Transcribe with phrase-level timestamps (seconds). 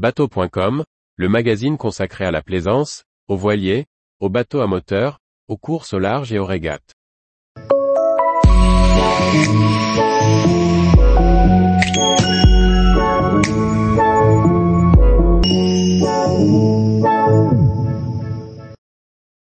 [0.00, 0.82] Bateau.com,
[1.16, 3.84] le magazine consacré à la plaisance, aux voiliers,
[4.18, 6.94] aux bateaux à moteur, aux courses au large et aux régates.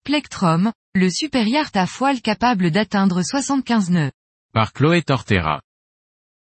[0.04, 4.12] Plectrum, le super yacht à voile capable d'atteindre 75 nœuds.
[4.52, 5.62] Par Chloé Tortera.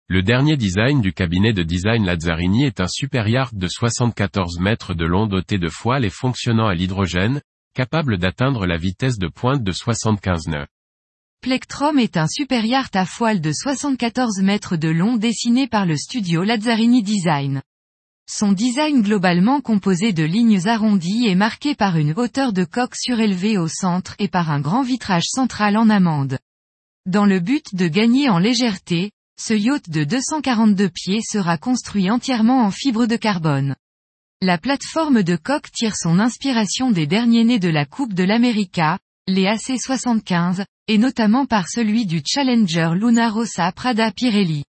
[0.09, 4.95] Le dernier design du cabinet de design Lazzarini est un super yacht de 74 mètres
[4.95, 7.41] de long doté de foiles et fonctionnant à l'hydrogène,
[7.75, 10.67] capable d'atteindre la vitesse de pointe de 75 nœuds.
[11.41, 15.97] Plectrum est un super yacht à voile de 74 mètres de long dessiné par le
[15.97, 17.63] studio Lazzarini Design.
[18.29, 23.57] Son design globalement composé de lignes arrondies est marqué par une hauteur de coque surélevée
[23.57, 26.39] au centre et par un grand vitrage central en amande.
[27.07, 29.11] Dans le but de gagner en légèreté,
[29.45, 33.75] ce yacht de 242 pieds sera construit entièrement en fibre de carbone.
[34.41, 39.01] La plateforme de coque tire son inspiration des derniers nés de la Coupe de l'América,
[39.27, 44.63] les AC-75, et notamment par celui du Challenger Luna Rossa Prada Pirelli.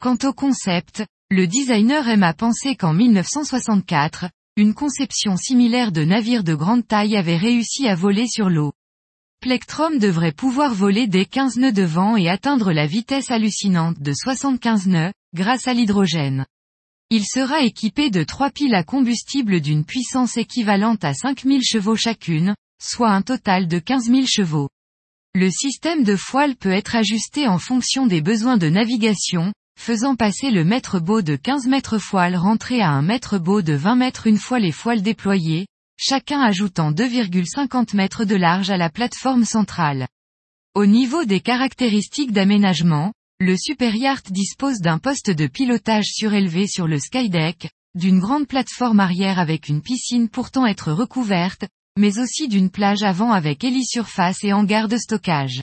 [0.00, 6.42] Quant au concept, le designer aime à penser qu'en 1964, une conception similaire de navire
[6.42, 8.72] de grande taille avait réussi à voler sur l'eau.
[9.40, 14.12] Plectrum devrait pouvoir voler dès 15 nœuds de vent et atteindre la vitesse hallucinante de
[14.12, 16.44] 75 nœuds, grâce à l'hydrogène.
[17.08, 22.54] Il sera équipé de trois piles à combustible d'une puissance équivalente à 5000 chevaux chacune,
[22.82, 24.68] soit un total de 15 000 chevaux.
[25.34, 30.50] Le système de foile peut être ajusté en fonction des besoins de navigation, faisant passer
[30.50, 34.26] le mètre beau de 15 mètres foile rentré à un mètre beau de 20 mètres
[34.26, 35.66] une fois les foiles déployées,
[36.00, 40.08] chacun ajoutant 2,50 mètres de large à la plateforme centrale.
[40.74, 46.86] Au niveau des caractéristiques d'aménagement, le Super Yacht dispose d'un poste de pilotage surélevé sur
[46.86, 51.66] le skydeck, d'une grande plateforme arrière avec une piscine pourtant être recouverte,
[51.98, 55.62] mais aussi d'une plage avant avec hélisurface et hangar de stockage.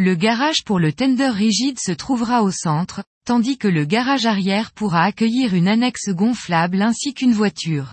[0.00, 4.72] Le garage pour le tender rigide se trouvera au centre, tandis que le garage arrière
[4.72, 7.92] pourra accueillir une annexe gonflable ainsi qu'une voiture.